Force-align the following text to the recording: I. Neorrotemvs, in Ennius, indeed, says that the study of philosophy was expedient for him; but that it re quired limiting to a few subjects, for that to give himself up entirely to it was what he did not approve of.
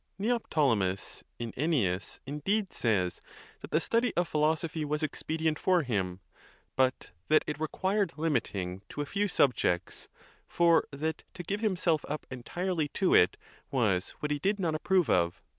I. 0.19 0.23
Neorrotemvs, 0.23 1.21
in 1.37 1.53
Ennius, 1.55 2.19
indeed, 2.25 2.73
says 2.73 3.21
that 3.59 3.69
the 3.69 3.79
study 3.79 4.11
of 4.17 4.27
philosophy 4.27 4.83
was 4.83 5.03
expedient 5.03 5.59
for 5.59 5.83
him; 5.83 6.21
but 6.75 7.11
that 7.27 7.43
it 7.45 7.59
re 7.59 7.67
quired 7.71 8.13
limiting 8.17 8.81
to 8.89 9.01
a 9.01 9.05
few 9.05 9.27
subjects, 9.27 10.07
for 10.47 10.87
that 10.89 11.21
to 11.35 11.43
give 11.43 11.59
himself 11.59 12.03
up 12.09 12.25
entirely 12.31 12.87
to 12.87 13.13
it 13.13 13.37
was 13.69 14.15
what 14.21 14.31
he 14.31 14.39
did 14.39 14.59
not 14.59 14.73
approve 14.73 15.07
of. 15.07 15.39